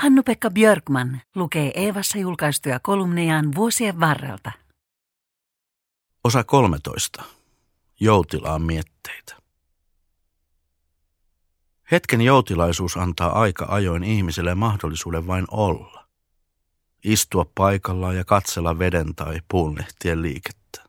[0.00, 4.52] Hannu-Pekka Björkman lukee Eevassa julkaistuja kolumnejaan vuosien varrelta.
[6.24, 7.22] Osa 13.
[8.00, 9.36] Joutilaan mietteitä.
[11.90, 16.08] Hetken joutilaisuus antaa aika ajoin ihmiselle mahdollisuuden vain olla.
[17.04, 20.84] Istua paikallaan ja katsella veden tai puunlehtien liikettä.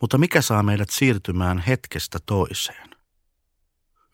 [0.00, 2.91] Mutta mikä saa meidät siirtymään hetkestä toiseen?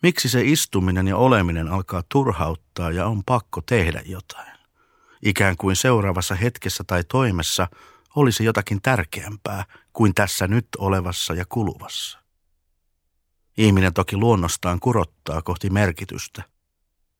[0.03, 4.59] Miksi se istuminen ja oleminen alkaa turhauttaa ja on pakko tehdä jotain?
[5.25, 7.67] Ikään kuin seuraavassa hetkessä tai toimessa
[8.15, 12.19] olisi jotakin tärkeämpää kuin tässä nyt olevassa ja kuluvassa.
[13.57, 16.43] Ihminen toki luonnostaan kurottaa kohti merkitystä,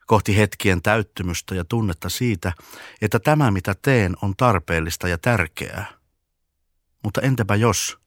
[0.05, 2.53] kohti hetkien täyttymystä ja tunnetta siitä,
[3.01, 5.85] että tämä mitä teen on tarpeellista ja tärkeää.
[7.03, 7.97] Mutta entäpä jos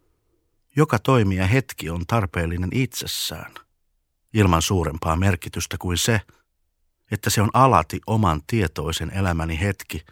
[0.76, 3.52] joka toimija hetki on tarpeellinen itsessään–
[4.34, 6.20] ilman suurempaa merkitystä kuin se,
[7.10, 10.04] että se on alati oman tietoisen elämäni hetki,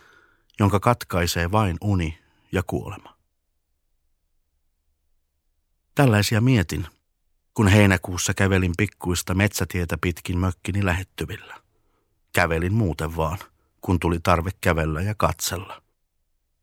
[0.58, 2.18] jonka katkaisee vain uni
[2.52, 3.16] ja kuolema.
[5.94, 6.86] Tällaisia mietin,
[7.54, 11.54] kun heinäkuussa kävelin pikkuista metsätietä pitkin mökkini lähettyvillä.
[12.32, 13.38] Kävelin muuten vaan,
[13.80, 15.82] kun tuli tarve kävellä ja katsella.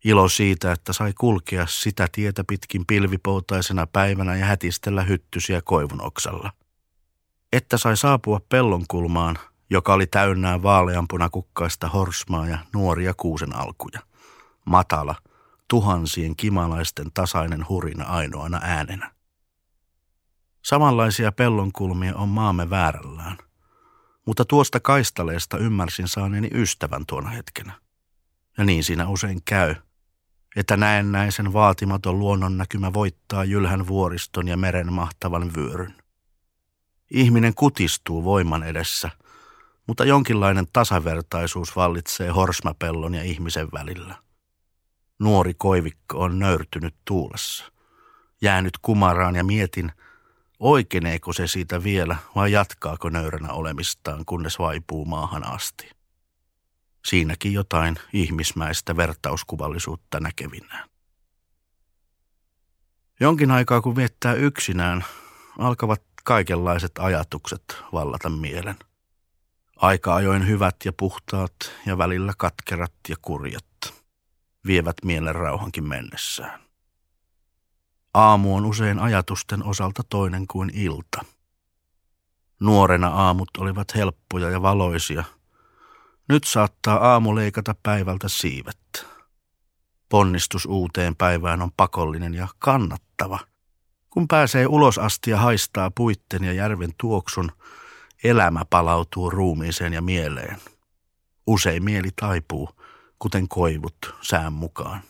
[0.04, 6.52] Ilo siitä, että sai kulkea sitä tietä pitkin pilvipoutaisena päivänä ja hätistellä hyttysiä koivunoksalla–
[7.58, 14.00] että sai saapua pellonkulmaan, joka oli täynnään vaaleanpunakukkaista horsmaa ja nuoria kuusen alkuja.
[14.66, 15.16] Matala,
[15.68, 19.12] tuhansien kimalaisten tasainen hurina ainoana äänenä.
[20.66, 23.38] Samanlaisia pellonkulmia on maamme väärällään,
[24.26, 27.74] mutta tuosta kaistaleesta ymmärsin saaneeni ystävän tuona hetkenä.
[28.58, 29.76] Ja niin siinä usein käy,
[30.56, 36.07] että näennäisen vaatimaton luonnonnäkymä voittaa jylhän vuoriston ja meren mahtavan vyöryn.
[37.12, 39.12] Ihminen kutistuu voiman edessä,
[39.88, 44.16] mutta jonkinlainen tasavertaisuus vallitsee horsmapellon ja ihmisen välillä.
[45.20, 47.72] Nuori koivikko on nöyrtynyt tuulessa.
[48.42, 49.92] Jäänyt kumaraan ja mietin,
[50.60, 55.90] oikeneeko se siitä vielä vai jatkaako nöyränä olemistaan, kunnes vaipuu maahan asti.
[57.06, 60.90] Siinäkin jotain ihmismäistä vertauskuvallisuutta näkevinään.
[63.20, 65.06] Jonkin aikaa kun viettää yksinään,
[65.58, 68.76] alkavat kaikenlaiset ajatukset vallata mielen.
[69.76, 71.54] Aika ajoin hyvät ja puhtaat
[71.86, 73.66] ja välillä katkerat ja kurjat
[74.66, 76.60] vievät mielen rauhankin mennessään.
[78.14, 81.26] Aamu on usein ajatusten osalta toinen kuin ilta.
[82.60, 85.24] Nuorena aamut olivat helppoja ja valoisia.
[86.30, 89.06] Nyt saattaa aamu leikata päivältä siivet.
[90.10, 93.40] Ponnistus uuteen päivään on pakollinen ja kannattava–
[94.10, 97.52] kun pääsee ulos asti ja haistaa puitten ja järven tuoksun,
[98.24, 100.58] elämä palautuu ruumiiseen ja mieleen.
[101.48, 102.70] Usein mieli taipuu,
[103.20, 105.02] kuten koivut sään mukaan.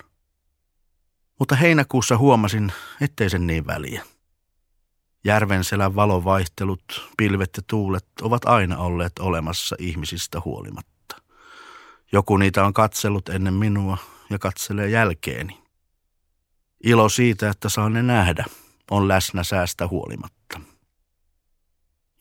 [1.40, 2.72] Mutta heinäkuussa huomasin,
[3.02, 4.04] ettei sen niin väliä.
[5.24, 11.22] Järvenselän valovaihtelut, pilvet ja tuulet ovat aina olleet olemassa ihmisistä huolimatta.
[12.12, 13.98] Joku niitä on katsellut ennen minua
[14.30, 15.64] ja katselee jälkeeni.
[16.84, 18.46] Ilo siitä, että saan ne nähdä–
[18.92, 20.62] on läsnä säästä huolimatta.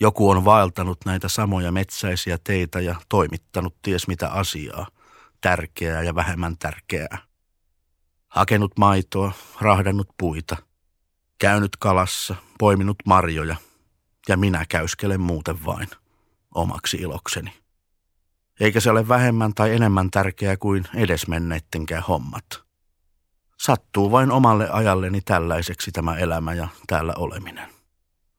[0.01, 4.87] Joku on vaeltanut näitä samoja metsäisiä teitä ja toimittanut ties mitä asiaa,
[5.41, 7.19] tärkeää ja vähemmän tärkeää.
[8.29, 10.57] Hakenut maitoa, rahdannut puita,
[11.39, 13.57] käynyt kalassa, poiminut marjoja,
[14.29, 15.89] ja minä käyskelen muuten vain,
[16.55, 17.53] omaksi ilokseni.
[18.61, 22.45] Eikä se ole vähemmän tai enemmän tärkeää kuin edesmenneittenkään hommat–
[23.57, 27.69] Sattuu vain omalle ajalleni tällaiseksi tämä elämä ja täällä oleminen.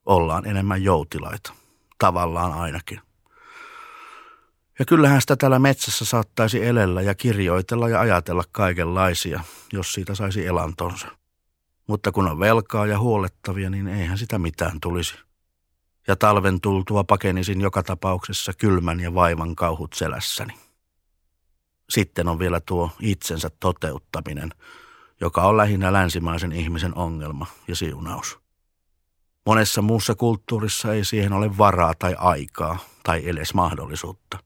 [0.05, 1.53] Ollaan enemmän joutilaita,
[1.99, 3.01] tavallaan ainakin.
[4.79, 10.45] Ja kyllähän sitä täällä metsässä saattaisi elellä ja kirjoitella ja ajatella kaikenlaisia, jos siitä saisi
[10.45, 11.07] elantonsa.
[11.87, 15.15] Mutta kun on velkaa ja huolettavia, niin eihän sitä mitään tulisi.
[16.07, 20.53] Ja talven tultua pakenisin joka tapauksessa kylmän ja vaivan kauhut selässäni.
[21.89, 24.49] Sitten on vielä tuo itsensä toteuttaminen–
[25.21, 28.39] joka on lähinnä länsimaisen ihmisen ongelma ja siunaus.
[29.45, 34.37] Monessa muussa kulttuurissa ei siihen ole varaa tai aikaa tai edes mahdollisuutta.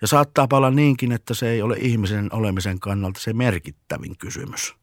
[0.00, 4.74] Ja saattaa olla niinkin, että se ei ole ihmisen olemisen kannalta se merkittävin kysymys.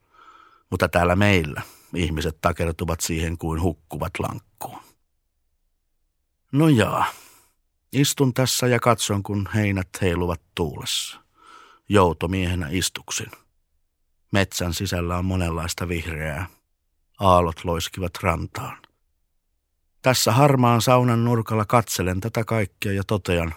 [0.70, 1.62] Mutta täällä meillä
[1.96, 4.80] ihmiset takertuvat siihen kuin hukkuvat lankkuun.
[6.52, 7.06] No jaa,
[7.94, 11.20] istun tässä ja katson, kun heinät heiluvat tuulessa.
[11.90, 13.32] Joutomiehenä istuksin.
[14.32, 16.48] Metsän sisällä on monenlaista vihreää.
[17.20, 18.78] Aallot loiskivat rantaan.
[20.02, 23.54] Tässä harmaan saunan nurkalla katselen tätä kaikkea ja totean,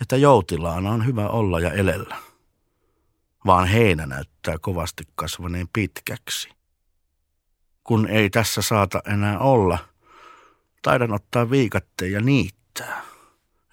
[0.00, 2.16] että joutilaana on hyvä olla ja elellä,
[3.46, 6.48] vaan heinä näyttää kovasti kasvaneen pitkäksi.
[7.84, 9.78] Kun ei tässä saata enää olla,
[10.82, 13.02] taidan ottaa viikatteen ja niittää.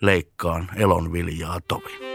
[0.01, 2.14] Leikkaan elonviljaa tovin.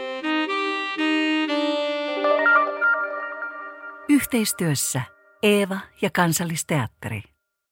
[4.20, 5.02] Yhteistyössä
[5.42, 7.22] Eeva ja Kansallisteatteri.